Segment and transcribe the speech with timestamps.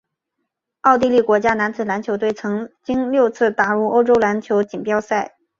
[0.81, 5.37] 奥地利国家男子篮球队曾经六次打入欧洲篮球锦标赛。